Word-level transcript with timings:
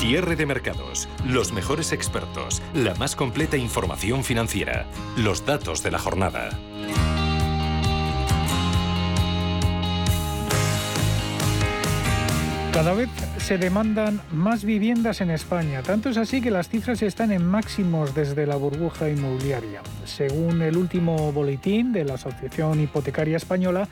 Cierre 0.00 0.34
de 0.34 0.46
mercados, 0.46 1.10
los 1.26 1.52
mejores 1.52 1.92
expertos, 1.92 2.62
la 2.72 2.94
más 2.94 3.14
completa 3.14 3.58
información 3.58 4.24
financiera, 4.24 4.86
los 5.18 5.44
datos 5.44 5.82
de 5.82 5.90
la 5.90 5.98
jornada. 5.98 6.48
Cada 12.72 12.94
vez 12.94 13.10
se 13.36 13.58
demandan 13.58 14.22
más 14.32 14.64
viviendas 14.64 15.20
en 15.20 15.30
España, 15.30 15.82
tanto 15.82 16.08
es 16.08 16.16
así 16.16 16.40
que 16.40 16.50
las 16.50 16.70
cifras 16.70 17.02
están 17.02 17.30
en 17.30 17.44
máximos 17.44 18.14
desde 18.14 18.46
la 18.46 18.56
burbuja 18.56 19.10
inmobiliaria. 19.10 19.82
Según 20.06 20.62
el 20.62 20.78
último 20.78 21.30
boletín 21.30 21.92
de 21.92 22.06
la 22.06 22.14
Asociación 22.14 22.80
Hipotecaria 22.80 23.36
Española, 23.36 23.86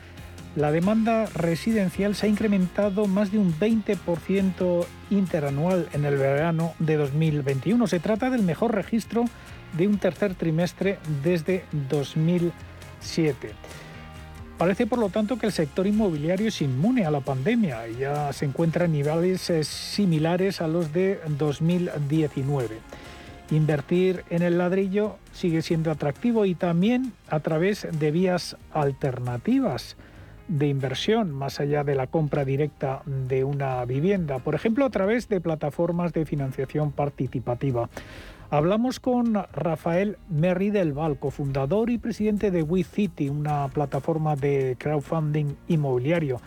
la 0.55 0.71
demanda 0.71 1.27
residencial 1.27 2.15
se 2.15 2.25
ha 2.25 2.29
incrementado 2.29 3.05
más 3.05 3.31
de 3.31 3.37
un 3.37 3.53
20% 3.53 4.85
interanual 5.11 5.87
en 5.93 6.05
el 6.05 6.17
verano 6.17 6.73
de 6.79 6.97
2021. 6.97 7.87
Se 7.87 7.99
trata 7.99 8.29
del 8.29 8.41
mejor 8.41 8.73
registro 8.73 9.25
de 9.77 9.87
un 9.87 9.99
tercer 9.99 10.33
trimestre 10.33 10.97
desde 11.23 11.65
2007. 11.89 13.51
Parece, 14.57 14.87
por 14.87 14.99
lo 14.99 15.09
tanto, 15.09 15.37
que 15.37 15.45
el 15.45 15.53
sector 15.53 15.87
inmobiliario 15.87 16.49
es 16.49 16.61
inmune 16.61 17.05
a 17.05 17.11
la 17.11 17.21
pandemia 17.21 17.87
y 17.87 17.97
ya 17.97 18.33
se 18.33 18.43
encuentra 18.43 18.85
en 18.85 18.91
niveles 18.91 19.49
eh, 19.49 19.63
similares 19.63 20.59
a 20.59 20.67
los 20.67 20.91
de 20.91 21.21
2019. 21.37 22.79
Invertir 23.51 24.25
en 24.29 24.41
el 24.41 24.57
ladrillo 24.57 25.15
sigue 25.31 25.61
siendo 25.61 25.91
atractivo 25.91 26.45
y 26.45 26.55
también 26.55 27.13
a 27.29 27.39
través 27.39 27.87
de 27.89 28.11
vías 28.11 28.57
alternativas 28.73 29.95
de 30.49 30.67
inversión 30.67 31.31
más 31.31 31.59
allá 31.59 31.83
de 31.83 31.95
la 31.95 32.07
compra 32.07 32.43
directa 32.43 33.01
de 33.05 33.43
una 33.43 33.85
vivienda, 33.85 34.39
por 34.39 34.55
ejemplo 34.55 34.83
a 34.83 34.89
través 34.89 35.29
de 35.29 35.39
plataformas 35.39 36.11
de 36.11 36.25
financiación 36.25 36.91
participativa. 36.91 37.89
Hablamos 38.49 38.99
con 38.99 39.35
Rafael 39.53 40.17
Merri 40.27 40.71
del 40.71 40.91
Val, 40.91 41.19
cofundador 41.19 41.91
y 41.91 41.99
presidente 41.99 42.49
de 42.49 42.63
WeCity, 42.63 43.29
una 43.29 43.67
plataforma 43.67 44.35
de 44.35 44.75
crowdfunding 44.79 45.55
inmobiliario. 45.67 46.41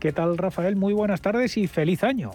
¿Qué 0.00 0.12
tal 0.12 0.36
Rafael? 0.36 0.74
Muy 0.74 0.92
buenas 0.92 1.22
tardes 1.22 1.56
y 1.56 1.68
feliz 1.68 2.02
año. 2.02 2.32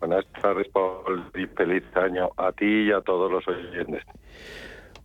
Buenas 0.00 0.26
tardes, 0.42 0.68
Paul, 0.68 1.30
y 1.34 1.46
feliz 1.46 1.84
año 1.94 2.30
a 2.36 2.50
ti 2.52 2.66
y 2.66 2.92
a 2.92 3.00
todos 3.02 3.30
los 3.30 3.46
oyentes. 3.46 4.02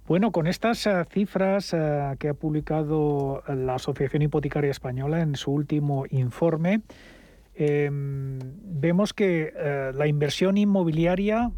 Bueno, 0.06 0.32
con 0.32 0.48
estas 0.48 0.86
eh, 0.86 1.06
cifras 1.10 1.74
eh, 1.74 2.16
que 2.20 2.28
ha 2.30 2.34
publicado 2.34 3.42
la 3.48 3.76
Asociación 3.76 4.22
Hipotecaria 4.22 4.70
Española 4.70 5.22
en 5.22 5.36
su 5.36 5.54
último 5.54 6.04
informe, 6.10 6.82
em, 7.56 8.38
vemos 8.66 9.14
que 9.14 9.54
eh, 9.56 9.92
la 9.94 10.06
inversión 10.08 10.58
inmobiliaria 10.58 11.52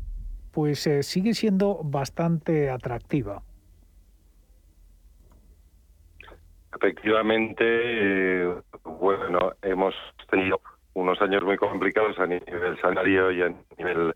pues 0.51 0.87
sigue 1.01 1.33
siendo 1.33 1.81
bastante 1.83 2.69
atractiva. 2.69 3.41
Efectivamente, 6.73 8.53
bueno, 8.83 9.53
hemos 9.63 9.93
tenido 10.29 10.61
unos 10.93 11.21
años 11.21 11.43
muy 11.43 11.57
complicados 11.57 12.17
a 12.19 12.25
nivel 12.25 12.79
salario 12.79 13.31
y 13.31 13.41
a 13.41 13.53
nivel 13.77 14.13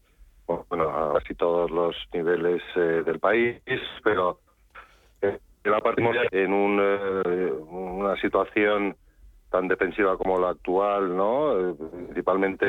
bueno, 0.80 1.12
a 1.12 1.20
casi 1.20 1.36
todos 1.36 1.70
los 1.72 1.96
niveles 2.14 2.62
eh, 2.76 3.04
del 3.06 3.20
país, 3.20 3.62
pero 4.04 4.40
eh, 5.22 5.38
en 6.32 6.54
un, 6.54 6.80
eh, 6.82 7.52
una 7.52 8.16
situación 8.22 8.96
tan 9.52 9.68
defensiva 9.68 10.16
como 10.18 10.40
la 10.40 10.50
actual, 10.50 11.16
¿no? 11.16 11.76
principalmente 12.06 12.66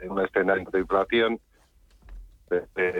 en 0.00 0.10
un 0.10 0.20
escenario 0.24 0.70
de 0.70 0.80
inflación 0.80 1.40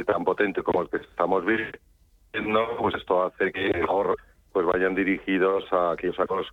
tan 0.07 0.25
potente 0.25 0.63
como 0.63 0.83
el 0.83 0.91
que 0.91 0.97
estamos 0.99 1.45
viviendo, 1.47 2.77
pues 2.79 2.97
esto 2.97 3.25
hace 3.25 3.53
que 3.53 3.69
los 3.69 3.89
ahorros 3.89 4.17
pues 4.53 4.67
vayan 4.67 4.95
dirigidos 4.95 5.65
a 5.73 5.93
aquellos 5.93 6.19
actos 6.19 6.49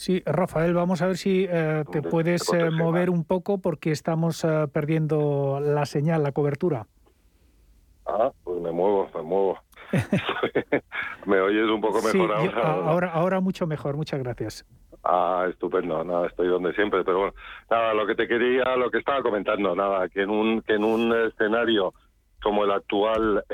Sí, 0.00 0.22
Rafael, 0.24 0.72
vamos 0.72 1.02
a 1.02 1.08
ver 1.08 1.18
si 1.18 1.46
eh, 1.46 1.84
te 1.92 2.00
puedes 2.00 2.50
eh, 2.54 2.70
mover 2.70 3.10
un 3.10 3.22
poco 3.22 3.58
porque 3.58 3.90
estamos 3.90 4.42
eh, 4.44 4.66
perdiendo 4.72 5.60
la 5.60 5.84
señal, 5.84 6.22
la 6.22 6.32
cobertura. 6.32 6.86
Ah, 8.06 8.32
pues 8.42 8.62
me 8.62 8.72
muevo, 8.72 9.10
me 9.14 9.20
muevo. 9.20 9.58
¿Me 11.26 11.38
oyes 11.38 11.68
un 11.68 11.82
poco 11.82 12.00
mejor 12.00 12.32
ahora? 12.32 12.72
ahora? 12.72 13.12
Ahora 13.12 13.40
mucho 13.40 13.66
mejor, 13.66 13.94
muchas 13.98 14.20
gracias. 14.20 14.64
Ah, 15.04 15.44
estupendo, 15.50 16.02
nada, 16.02 16.28
estoy 16.28 16.48
donde 16.48 16.72
siempre, 16.72 17.04
pero 17.04 17.18
bueno, 17.18 17.34
nada, 17.70 17.92
lo 17.92 18.06
que 18.06 18.14
te 18.14 18.26
quería, 18.26 18.74
lo 18.76 18.90
que 18.90 19.00
estaba 19.00 19.20
comentando, 19.20 19.76
nada, 19.76 20.08
que 20.08 20.22
en 20.22 20.30
un, 20.30 20.62
que 20.62 20.76
en 20.76 20.84
un 20.84 21.14
escenario 21.26 21.92
como 22.42 22.64
el 22.64 22.70
actual, 22.70 23.44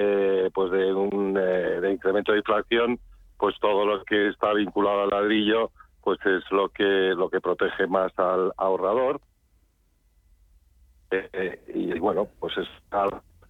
pues 0.55 0.71
de 0.71 0.95
un 0.95 1.35
de 1.35 1.91
incremento 1.91 2.31
de 2.31 2.39
inflación, 2.39 3.01
pues 3.37 3.56
todo 3.61 3.85
lo 3.85 4.05
que 4.05 4.29
está 4.29 4.53
vinculado 4.53 5.03
al 5.03 5.11
ladrillo, 5.11 5.73
pues 6.06 6.25
es 6.25 6.49
lo 6.53 6.69
que 6.69 6.84
lo 6.84 7.28
que 7.28 7.41
protege 7.41 7.89
más 7.89 8.17
al 8.17 8.53
ahorrador. 8.56 9.21
Eh, 11.11 11.28
eh, 11.33 11.61
y 11.75 11.99
bueno 11.99 12.28
pues 12.39 12.56
es 12.59 12.69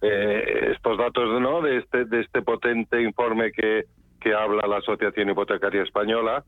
eh, 0.01 0.71
estos 0.71 0.97
datos 0.97 1.39
no 1.39 1.61
de 1.61 1.77
este 1.77 2.05
de 2.05 2.21
este 2.21 2.41
potente 2.41 2.99
informe 2.99 3.51
que 3.51 3.85
que 4.19 4.33
habla 4.33 4.65
la 4.65 4.77
Asociación 4.77 5.29
Hipotecaria 5.29 5.83
Española 5.83 6.43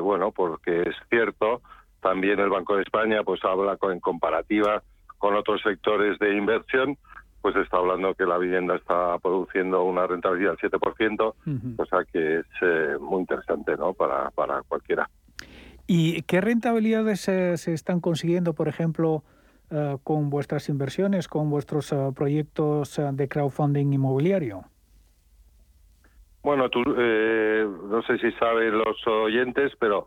bueno 0.00 0.32
porque 0.32 0.80
es 0.80 0.96
cierto 1.10 1.60
también 2.00 2.40
el 2.40 2.48
Banco 2.48 2.76
de 2.76 2.82
España 2.82 3.22
pues 3.22 3.44
habla 3.44 3.76
con, 3.76 3.92
en 3.92 4.00
comparativa 4.00 4.82
con 5.18 5.34
otros 5.34 5.60
sectores 5.60 6.18
de 6.18 6.34
inversión 6.34 6.96
pues 7.40 7.56
está 7.56 7.78
hablando 7.78 8.14
que 8.14 8.24
la 8.24 8.38
vivienda 8.38 8.76
está 8.76 9.18
produciendo 9.18 9.82
una 9.84 10.06
rentabilidad 10.06 10.56
del 10.60 10.70
7%, 10.70 11.34
o 11.78 11.86
sea 11.86 12.04
que 12.04 12.40
es 12.40 12.46
eh, 12.60 12.96
muy 13.00 13.20
interesante 13.20 13.76
¿no? 13.76 13.94
para, 13.94 14.30
para 14.30 14.62
cualquiera. 14.62 15.08
¿Y 15.86 16.22
qué 16.22 16.40
rentabilidades 16.40 17.20
se 17.20 17.72
están 17.72 18.00
consiguiendo, 18.00 18.52
por 18.54 18.68
ejemplo, 18.68 19.24
eh, 19.70 19.96
con 20.04 20.30
vuestras 20.30 20.68
inversiones, 20.68 21.28
con 21.28 21.50
vuestros 21.50 21.92
eh, 21.92 22.10
proyectos 22.14 23.00
de 23.12 23.28
crowdfunding 23.28 23.92
inmobiliario? 23.92 24.64
Bueno, 26.42 26.70
tú, 26.70 26.82
no 26.82 28.02
sé 28.02 28.18
si 28.18 28.32
saben 28.32 28.78
los 28.78 29.06
oyentes, 29.06 29.72
pero 29.78 30.06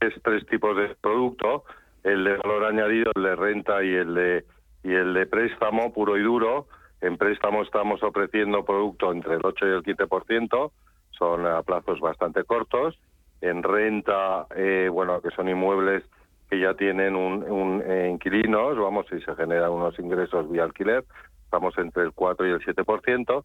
es 0.00 0.12
tres 0.22 0.44
tipos 0.46 0.76
de 0.76 0.94
producto, 1.00 1.64
el 2.02 2.24
de 2.24 2.36
valor 2.36 2.64
añadido, 2.64 3.12
el 3.14 3.22
de 3.22 3.36
renta 3.36 3.84
y 3.84 3.94
el 3.94 4.14
de 4.14 4.44
y 4.82 4.92
el 4.92 5.14
de 5.14 5.26
préstamo 5.26 5.92
puro 5.92 6.16
y 6.16 6.22
duro, 6.22 6.66
en 7.00 7.16
préstamo 7.16 7.62
estamos 7.62 8.02
ofreciendo 8.02 8.64
producto 8.64 9.12
entre 9.12 9.34
el 9.34 9.40
8 9.44 9.66
y 9.66 9.70
el 9.70 9.82
15%, 9.82 10.70
son 11.10 11.46
a 11.46 11.62
plazos 11.62 12.00
bastante 12.00 12.44
cortos. 12.44 12.98
En 13.40 13.62
renta, 13.62 14.46
eh, 14.54 14.88
bueno, 14.90 15.20
que 15.20 15.30
son 15.30 15.48
inmuebles 15.48 16.04
que 16.50 16.58
ya 16.58 16.74
tienen 16.74 17.14
un, 17.14 17.82
eh, 17.84 18.08
inquilinos, 18.10 18.78
vamos, 18.78 19.06
si 19.10 19.20
se 19.20 19.34
generan 19.36 19.70
unos 19.70 19.98
ingresos 19.98 20.50
vía 20.50 20.64
alquiler, 20.64 21.04
estamos 21.44 21.76
entre 21.78 22.04
el 22.04 22.12
4 22.12 22.46
y 22.46 22.50
el 22.50 22.60
7%. 22.60 23.44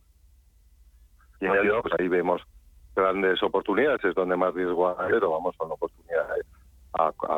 Y 1.42 1.48
pues 1.48 1.94
ahí 2.00 2.08
vemos 2.08 2.42
grandes 2.96 3.44
oportunidades, 3.44 4.04
es 4.06 4.16
donde 4.16 4.38
más 4.38 4.54
riesgo 4.54 4.98
hay, 4.98 5.12
pero 5.12 5.32
vamos, 5.32 5.56
son 5.58 5.72
oportunidades 5.72 6.46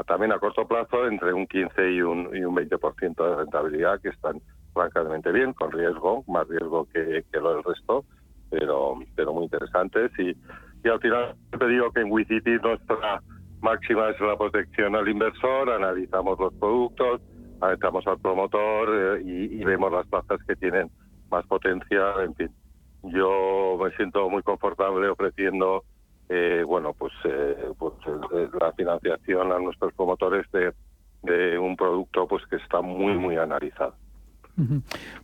también 0.07 0.31
a 0.31 0.39
corto 0.39 0.67
plazo 0.67 1.07
entre 1.07 1.33
un 1.33 1.47
15 1.47 1.91
y 1.91 2.01
un, 2.01 2.35
y 2.35 2.43
un 2.43 2.55
20% 2.55 3.29
de 3.29 3.35
rentabilidad 3.35 4.01
que 4.01 4.09
están 4.09 4.41
francamente 4.73 5.31
bien, 5.31 5.53
con 5.53 5.71
riesgo, 5.71 6.23
más 6.27 6.47
riesgo 6.47 6.85
que, 6.93 7.23
que 7.31 7.39
lo 7.39 7.55
del 7.55 7.63
resto, 7.63 8.03
pero, 8.49 8.95
pero 9.15 9.33
muy 9.33 9.45
interesantes. 9.45 10.11
Y, 10.19 10.35
y 10.83 10.89
al 10.89 10.99
final 10.99 11.35
te 11.57 11.67
digo 11.67 11.91
que 11.91 12.01
en 12.01 12.11
WeCity 12.11 12.57
nuestra 12.61 13.21
máxima 13.61 14.09
es 14.09 14.19
la 14.19 14.37
protección 14.37 14.95
al 14.95 15.07
inversor, 15.07 15.69
analizamos 15.69 16.37
los 16.37 16.53
productos, 16.55 17.21
analizamos 17.61 18.05
al 18.07 18.19
promotor 18.19 18.89
eh, 19.17 19.21
y, 19.25 19.61
y 19.61 19.63
vemos 19.63 19.91
las 19.91 20.05
plazas 20.07 20.39
que 20.45 20.55
tienen 20.55 20.91
más 21.31 21.45
potencia, 21.47 22.13
en 22.21 22.35
fin. 22.35 22.49
Yo 23.03 23.77
me 23.81 23.91
siento 23.95 24.29
muy 24.29 24.43
confortable 24.43 25.07
ofreciendo 25.07 25.83
eh, 26.29 26.63
bueno, 26.65 26.93
pues, 26.93 27.13
eh, 27.23 27.71
pues 27.77 27.93
eh, 28.07 28.49
la 28.59 28.71
financiación 28.73 29.51
a 29.51 29.59
nuestros 29.59 29.93
promotores 29.93 30.49
de, 30.51 30.73
de 31.23 31.57
un 31.57 31.75
producto 31.75 32.27
pues 32.27 32.45
que 32.47 32.55
está 32.55 32.81
muy, 32.81 33.13
muy 33.13 33.37
analizado. 33.37 33.95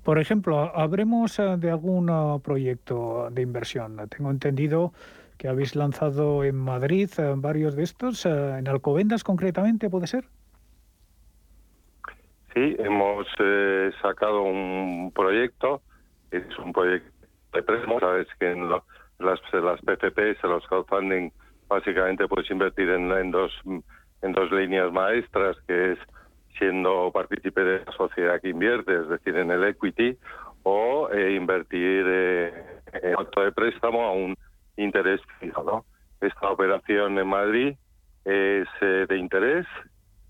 Por 0.03 0.19
ejemplo, 0.19 0.59
¿habremos 0.75 1.37
de 1.37 1.71
algún 1.71 2.41
proyecto 2.43 3.29
de 3.31 3.41
inversión? 3.41 3.97
Tengo 4.09 4.29
entendido 4.29 4.91
que 5.37 5.47
habéis 5.47 5.73
lanzado 5.73 6.43
en 6.43 6.57
Madrid 6.57 7.09
varios 7.37 7.77
de 7.77 7.83
estos, 7.83 8.25
en 8.25 8.67
Alcobendas 8.67 9.23
concretamente, 9.23 9.89
¿puede 9.89 10.07
ser? 10.07 10.25
Sí, 12.53 12.75
hemos 12.77 13.25
sacado 14.01 14.41
un 14.41 15.13
proyecto, 15.15 15.81
es 16.31 16.43
un 16.59 16.73
proyecto 16.73 17.09
de 17.53 17.63
préstamo, 17.63 18.01
sabes 18.01 18.27
que 18.37 18.51
en 18.51 18.67
lo, 18.67 18.83
las, 19.23 19.39
las 19.53 19.79
PFPs, 19.81 20.43
los 20.43 20.65
crowdfunding, 20.67 21.31
básicamente 21.67 22.27
puedes 22.27 22.49
invertir 22.51 22.89
en, 22.89 23.11
en 23.11 23.31
dos 23.31 23.51
en 24.21 24.33
dos 24.33 24.51
líneas 24.51 24.91
maestras, 24.91 25.57
que 25.67 25.93
es 25.93 25.99
siendo 26.57 27.11
partícipe 27.11 27.61
de 27.63 27.85
la 27.85 27.91
sociedad 27.93 28.39
que 28.41 28.49
invierte, 28.49 28.93
es 28.93 29.09
decir, 29.09 29.35
en 29.35 29.51
el 29.51 29.63
equity, 29.63 30.17
o 30.63 31.09
eh, 31.11 31.33
invertir 31.33 32.05
eh, 32.07 32.65
en 33.01 33.15
acto 33.17 33.41
de 33.41 33.51
préstamo 33.51 34.05
a 34.05 34.11
un 34.11 34.37
interés 34.77 35.21
fijo. 35.39 35.85
Esta 36.19 36.51
operación 36.51 37.17
en 37.17 37.27
Madrid 37.27 37.75
es 38.25 38.67
eh, 38.81 39.05
de 39.09 39.17
interés, 39.17 39.65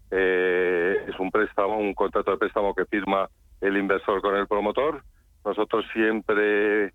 es 0.09 1.17
un 1.19 1.31
préstamo, 1.31 1.77
un 1.77 1.93
contrato 1.93 2.31
de 2.31 2.37
préstamo 2.37 2.75
que 2.75 2.85
firma 2.85 3.29
el 3.61 3.77
inversor 3.77 4.21
con 4.21 4.35
el 4.35 4.45
promotor. 4.45 5.03
Nosotros 5.45 5.85
siempre, 5.93 6.93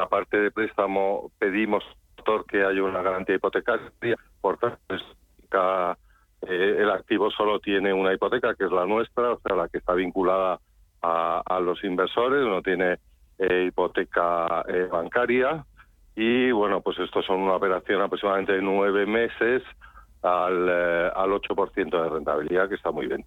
aparte 0.00 0.38
de 0.38 0.50
préstamo, 0.50 1.30
pedimos 1.38 1.84
que 2.48 2.64
haya 2.64 2.82
una 2.82 3.02
garantía 3.02 3.36
hipotecaria, 3.36 4.16
por 4.40 4.58
tanto, 4.58 4.78
el 6.42 6.90
activo 6.90 7.30
solo 7.30 7.60
tiene 7.60 7.92
una 7.92 8.12
hipoteca, 8.12 8.54
que 8.54 8.64
es 8.64 8.72
la 8.72 8.86
nuestra, 8.86 9.32
o 9.32 9.40
sea, 9.40 9.56
la 9.56 9.68
que 9.68 9.78
está 9.78 9.94
vinculada 9.94 10.58
a, 11.02 11.60
los 11.60 11.84
inversores, 11.84 12.46
no 12.46 12.62
tiene 12.62 12.98
eh, 13.38 13.66
hipoteca 13.68 14.64
eh, 14.68 14.88
bancaria 14.90 15.64
y 16.16 16.50
bueno, 16.52 16.80
pues 16.80 16.98
esto 16.98 17.22
son 17.22 17.40
una 17.40 17.56
operación 17.56 18.00
aproximadamente 18.00 18.52
de 18.52 18.62
nueve 18.62 19.04
meses 19.04 19.62
al, 20.22 20.68
eh, 20.70 21.10
al 21.14 21.30
8% 21.30 22.02
de 22.02 22.08
rentabilidad, 22.08 22.68
que 22.68 22.76
está 22.76 22.90
muy 22.90 23.06
bien. 23.06 23.24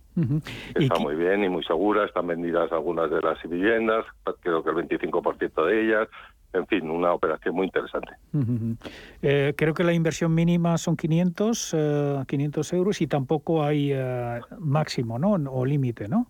Está 0.73 0.97
muy 0.97 1.15
bien 1.15 1.43
y 1.43 1.49
muy 1.49 1.63
segura. 1.63 2.05
Están 2.05 2.27
vendidas 2.27 2.71
algunas 2.71 3.11
de 3.11 3.21
las 3.21 3.41
viviendas, 3.43 4.05
creo 4.39 4.63
que 4.63 4.69
el 4.71 4.75
25% 4.77 5.65
de 5.65 5.81
ellas. 5.81 6.07
En 6.57 6.67
fin, 6.67 6.89
una 6.89 7.13
operación 7.13 7.55
muy 7.55 7.67
interesante. 7.67 8.11
creo 9.55 9.73
que 9.73 9.83
la 9.83 9.93
inversión 9.93 10.33
mínima 10.33 10.77
son 10.77 10.97
500, 10.97 11.75
500 12.27 12.73
euros 12.73 13.01
y 13.01 13.07
tampoco 13.07 13.63
hay 13.63 13.93
máximo, 14.59 15.19
¿no? 15.19 15.33
O 15.51 15.65
límite, 15.65 16.07
¿no? 16.07 16.27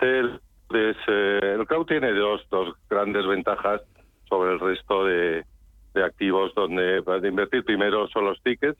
El, 0.00 0.40
el 0.70 1.66
cloud 1.66 1.86
tiene 1.86 2.12
dos, 2.12 2.46
dos 2.50 2.74
grandes 2.88 3.26
ventajas 3.26 3.82
sobre 4.28 4.52
el 4.52 4.60
resto 4.60 5.04
de, 5.04 5.44
activos 5.94 6.54
donde 6.54 7.00
de 7.00 7.28
invertir. 7.28 7.64
Primero 7.64 8.06
son 8.08 8.26
los 8.26 8.42
tickets. 8.42 8.78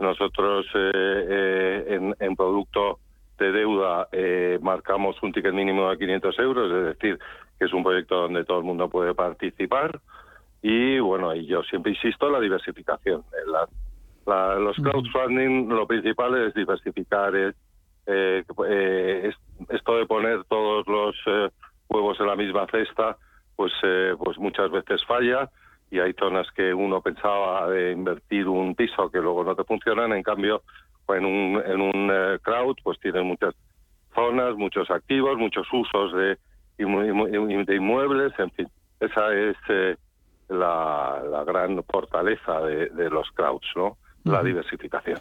Nosotros 0.00 0.64
eh, 0.74 0.90
eh, 0.94 1.84
en, 1.88 2.14
en, 2.20 2.36
producto 2.36 3.00
de 3.38 3.52
deuda 3.52 4.08
eh, 4.12 4.58
marcamos 4.62 5.20
un 5.22 5.32
ticket 5.32 5.52
mínimo 5.52 5.90
de 5.90 5.98
500 5.98 6.38
euros, 6.38 6.72
es 6.72 6.98
decir, 6.98 7.18
que 7.58 7.64
es 7.64 7.72
un 7.72 7.82
proyecto 7.82 8.22
donde 8.22 8.44
todo 8.44 8.58
el 8.58 8.64
mundo 8.64 8.88
puede 8.88 9.14
participar. 9.14 10.00
Y 10.62 10.98
bueno, 10.98 11.34
y 11.34 11.46
yo 11.46 11.62
siempre 11.62 11.92
insisto 11.92 12.30
la 12.30 12.40
diversificación. 12.40 13.24
los 14.26 14.76
crowdfunding 14.76 15.68
lo 15.68 15.86
principal 15.86 16.46
es 16.46 16.54
diversificar, 16.54 17.34
es 17.34 17.54
eh, 18.06 18.44
eh 18.68 19.32
esto 19.68 19.96
de 19.96 20.06
poner 20.06 20.44
todos 20.44 20.86
los 20.86 21.16
eh, 21.26 21.50
huevos 21.88 22.18
en 22.20 22.26
la 22.26 22.36
misma 22.36 22.66
cesta, 22.66 23.16
pues, 23.56 23.72
eh, 23.82 24.14
pues 24.18 24.38
muchas 24.38 24.70
veces 24.70 25.04
falla 25.04 25.50
y 25.90 25.98
hay 26.00 26.12
zonas 26.14 26.46
que 26.52 26.72
uno 26.72 27.00
pensaba 27.00 27.68
de 27.70 27.92
invertir 27.92 28.46
un 28.46 28.74
piso 28.74 29.10
que 29.10 29.20
luego 29.20 29.42
no 29.44 29.54
te 29.54 29.64
funcionan, 29.64 30.12
en 30.12 30.22
cambio 30.22 30.62
en 31.08 31.24
un, 31.24 31.62
en 31.64 31.80
un 31.80 32.38
crowd 32.42 32.76
pues 32.82 33.00
tienen 33.00 33.26
muchas 33.26 33.54
zonas, 34.14 34.54
muchos 34.56 34.90
activos, 34.90 35.38
muchos 35.38 35.66
usos 35.72 36.12
de, 36.12 36.38
de 36.78 37.76
inmuebles, 37.76 38.32
en 38.38 38.50
fin, 38.52 38.68
esa 39.00 39.34
es 39.34 39.56
la, 40.48 41.22
la, 41.30 41.44
gran 41.44 41.82
fortaleza 41.84 42.60
de, 42.62 42.86
de 42.90 43.10
los 43.10 43.28
crowds, 43.32 43.66
¿no? 43.76 43.98
La 44.24 44.42
diversificación. 44.42 45.18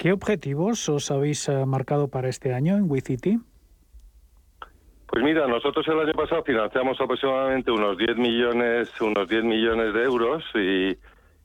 ¿Qué 0.00 0.12
objetivos 0.12 0.88
os 0.88 1.10
habéis 1.10 1.46
eh, 1.50 1.66
marcado 1.66 2.08
para 2.08 2.30
este 2.30 2.54
año 2.54 2.74
en 2.74 2.90
WeCity? 2.90 3.38
Pues 5.08 5.22
mira, 5.22 5.46
nosotros 5.46 5.86
el 5.88 6.00
año 6.00 6.14
pasado 6.14 6.42
financiamos 6.42 6.98
aproximadamente 6.98 7.70
unos 7.70 7.98
10 7.98 8.16
millones, 8.16 8.88
unos 9.02 9.28
10 9.28 9.44
millones 9.44 9.92
de 9.92 10.02
euros 10.02 10.42
y, 10.54 10.96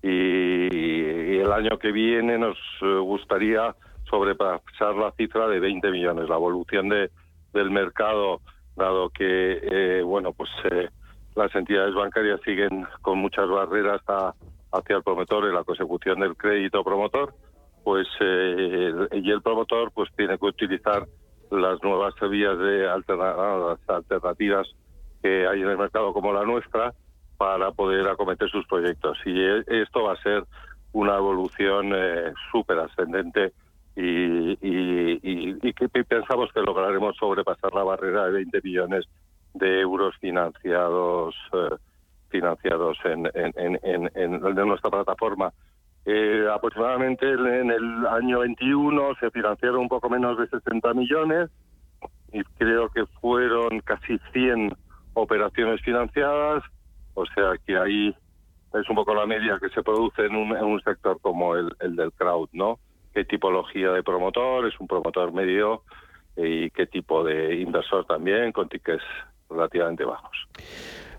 el 0.01 1.51
año 1.51 1.77
que 1.79 1.91
viene 1.91 2.37
nos 2.37 2.57
eh, 2.81 2.97
gustaría 2.99 3.75
sobrepasar 4.09 4.95
la 4.95 5.11
cifra 5.17 5.47
de 5.47 5.59
20 5.59 5.91
millones. 5.91 6.29
La 6.29 6.35
evolución 6.35 6.87
de, 6.87 7.09
del 7.53 7.71
mercado, 7.71 8.39
dado 8.75 9.09
que 9.09 9.59
eh, 9.61 10.01
bueno, 10.03 10.33
pues 10.33 10.49
las 11.35 11.53
entidades 11.55 11.93
bancarias 11.93 12.39
siguen 12.43 12.85
con 13.01 13.19
muchas 13.19 13.47
barreras 13.49 14.01
hacia 14.71 14.95
el 14.97 15.03
promotor 15.03 15.45
en 15.45 15.53
la 15.53 15.63
consecución 15.63 16.19
del 16.19 16.35
crédito 16.35 16.83
promotor 16.83 17.33
pues 17.85 18.07
eh, 18.19 18.91
y 19.11 19.31
el 19.31 19.41
promotor 19.43 19.91
pues 19.91 20.09
tiene 20.17 20.39
que 20.39 20.45
utilizar 20.45 21.05
las 21.51 21.81
nuevas 21.83 22.15
vías 22.29 22.57
de 22.57 22.89
alternativas 22.89 24.67
que 25.21 25.47
hay 25.47 25.61
en 25.61 25.69
el 25.69 25.77
mercado 25.77 26.11
como 26.11 26.33
la 26.33 26.43
nuestra 26.43 26.93
para 27.37 27.71
poder 27.71 28.07
acometer 28.07 28.49
sus 28.49 28.65
proyectos. 28.65 29.19
Y 29.25 29.39
e, 29.39 29.63
esto 29.67 30.03
va 30.03 30.13
a 30.13 30.21
ser 30.23 30.43
una 30.93 31.15
evolución 31.15 31.91
eh, 31.93 32.33
súper 32.51 32.79
ascendente 32.79 33.53
y, 33.95 35.73
que 35.73 35.89
pensamos 35.89 36.51
que 36.53 36.61
lograremos 36.61 37.15
sobrepasar 37.17 37.73
la 37.73 37.83
barrera 37.83 38.25
de 38.25 38.31
20 38.31 38.61
millones 38.63 39.05
de 39.53 39.81
euros 39.81 40.15
financiados 40.19 41.35
eh, 41.53 41.75
financiados 42.29 42.97
en, 43.05 43.25
en, 43.33 43.79
en, 43.83 44.09
en 44.15 44.67
nuestra 44.67 44.89
plataforma 44.89 45.53
eh, 46.05 46.45
aproximadamente 46.53 47.27
en 47.27 47.71
el 47.71 48.05
año 48.05 48.39
21 48.39 49.15
se 49.19 49.31
financiaron 49.31 49.81
un 49.81 49.89
poco 49.89 50.07
menos 50.07 50.37
de 50.37 50.47
60 50.47 50.93
millones 50.93 51.49
y 52.31 52.43
creo 52.59 52.89
que 52.89 53.07
fueron 53.19 53.79
casi 53.79 54.19
100 54.31 54.75
operaciones 55.15 55.81
financiadas, 55.81 56.63
o 57.15 57.25
sea 57.25 57.53
que 57.65 57.75
ahí 57.77 58.15
es 58.73 58.89
un 58.89 58.95
poco 58.95 59.15
la 59.15 59.25
media 59.25 59.57
que 59.59 59.69
se 59.69 59.81
produce 59.81 60.25
en 60.25 60.35
un, 60.35 60.55
en 60.55 60.65
un 60.65 60.79
sector 60.81 61.19
como 61.21 61.55
el, 61.55 61.75
el, 61.79 61.95
del 61.95 62.11
crowd, 62.11 62.49
¿no? 62.53 62.77
¿Qué 63.15 63.23
tipología 63.23 63.91
de 63.91 64.03
promotor? 64.03 64.67
¿Es 64.67 64.77
un 64.77 64.87
promotor 64.87 65.31
medio? 65.31 65.83
¿Y 66.35 66.69
qué 66.71 66.85
tipo 66.85 67.23
de 67.23 67.55
inversor 67.55 68.05
también 68.05 68.51
con 68.51 68.67
tickets 68.67 69.05
relativamente 69.49 70.03
bajos? 70.03 70.37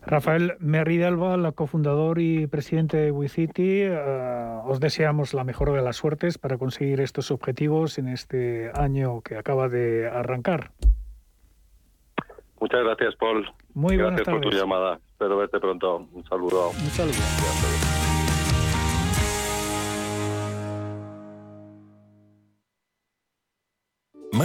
Rafael 0.02 0.56
Merridalba, 0.60 1.38
la 1.38 1.52
cofundador 1.52 2.18
y 2.18 2.46
presidente 2.48 2.98
de 2.98 3.10
WeCity, 3.12 3.80
eh, 3.84 4.60
os 4.66 4.78
deseamos 4.78 5.32
la 5.32 5.42
mejor 5.42 5.72
de 5.72 5.80
las 5.80 5.96
suertes 5.96 6.36
para 6.36 6.58
conseguir 6.58 7.00
estos 7.00 7.30
objetivos 7.30 7.96
en 7.96 8.08
este 8.08 8.70
año 8.74 9.22
que 9.22 9.38
acaba 9.38 9.70
de 9.70 10.06
arrancar. 10.06 10.72
Muchas 12.60 12.84
gracias, 12.84 13.16
Paul. 13.16 13.50
Muy 13.72 13.96
gracias 13.96 14.28
por 14.28 14.42
tu 14.42 14.50
llamada. 14.50 15.00
Espero 15.12 15.38
verte 15.38 15.58
pronto. 15.58 16.06
Un 16.12 16.24
saludo. 16.24 16.68
Un 16.68 16.90
saludo. 16.90 17.95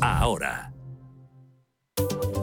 ahora. 0.00 0.67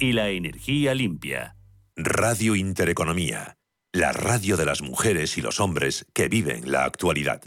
y 0.00 0.12
la 0.12 0.30
energía 0.30 0.94
limpia. 0.94 1.56
Radio 1.94 2.56
Intereconomía, 2.56 3.58
la 3.92 4.12
radio 4.12 4.56
de 4.56 4.64
las 4.64 4.82
mujeres 4.82 5.38
y 5.38 5.40
los 5.40 5.60
hombres 5.60 6.04
que 6.12 6.28
viven 6.28 6.70
la 6.70 6.84
actualidad. 6.84 7.42